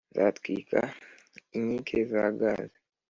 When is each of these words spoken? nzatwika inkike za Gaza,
nzatwika 0.11 0.79
inkike 1.57 1.99
za 2.11 2.23
Gaza, 2.39 2.77